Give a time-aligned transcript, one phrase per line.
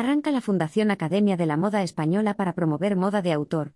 [0.00, 3.74] Arranca la Fundación Academia de la Moda Española para promover moda de autor.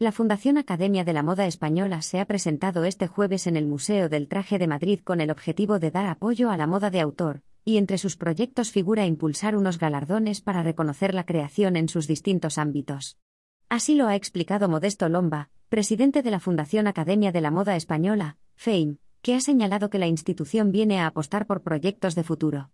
[0.00, 4.08] La Fundación Academia de la Moda Española se ha presentado este jueves en el Museo
[4.08, 7.42] del Traje de Madrid con el objetivo de dar apoyo a la moda de autor,
[7.64, 12.58] y entre sus proyectos figura impulsar unos galardones para reconocer la creación en sus distintos
[12.58, 13.16] ámbitos.
[13.68, 18.38] Así lo ha explicado Modesto Lomba, presidente de la Fundación Academia de la Moda Española,
[18.56, 22.70] FAME, que ha señalado que la institución viene a apostar por proyectos de futuro.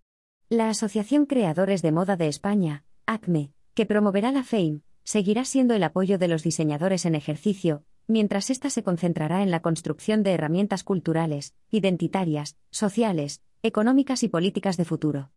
[0.49, 5.85] La Asociación Creadores de Moda de España, ACME, que promoverá la FAME, seguirá siendo el
[5.85, 10.83] apoyo de los diseñadores en ejercicio, mientras ésta se concentrará en la construcción de herramientas
[10.83, 15.31] culturales, identitarias, sociales, económicas y políticas de futuro.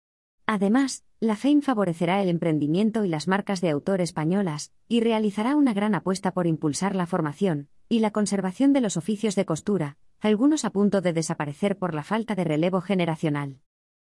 [0.48, 5.76] Además, la FAME favorecerá el emprendimiento y las marcas de autor españolas, y realizará una
[5.76, 10.66] gran apuesta por impulsar la formación y la conservación de los oficios de costura, algunos
[10.66, 13.60] a punto de desaparecer por la falta de relevo generacional.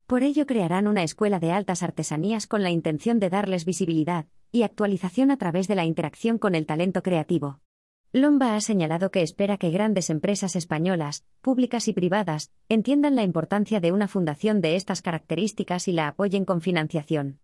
[0.06, 4.62] Por ello crearán una escuela de altas artesanías con la intención de darles visibilidad y
[4.62, 7.60] actualización a través de la interacción con el talento creativo.
[8.12, 13.80] Lomba ha señalado que espera que grandes empresas españolas, públicas y privadas, entiendan la importancia
[13.80, 17.40] de una fundación de estas características y la apoyen con financiación.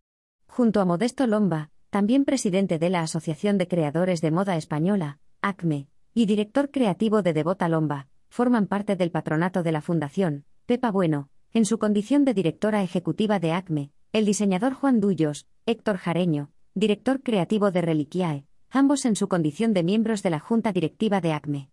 [0.46, 5.88] Junto a Modesto Lomba, también presidente de la Asociación de Creadores de Moda Española, ACME,
[6.14, 11.30] y director creativo de Devota Lomba, forman parte del patronato de la Fundación, Pepa Bueno,
[11.52, 17.22] en su condición de directora ejecutiva de ACME, el diseñador Juan Dullos, Héctor Jareño, director
[17.22, 21.70] creativo de Reliquiae, ambos en su condición de miembros de la Junta Directiva de ACME.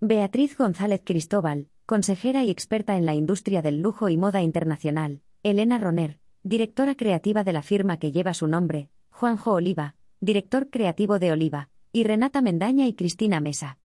[0.00, 5.78] Beatriz González Cristóbal, consejera y experta en la industria del lujo y moda internacional, Elena
[5.78, 11.32] Roner, directora creativa de la firma que lleva su nombre, Juanjo Oliva, director creativo de
[11.32, 13.78] Oliva, y Renata Mendaña y Cristina Mesa.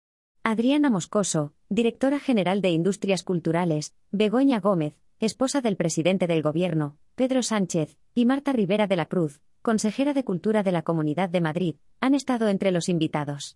[0.43, 4.95] Adriana Moscoso, directora general de Industrias Culturales, Begoña Gómez,
[5.25, 10.23] esposa del presidente del Gobierno, Pedro Sánchez, y Marta Rivera de la Cruz, consejera de
[10.23, 13.49] Cultura de la Comunidad de Madrid, han estado entre los invitados.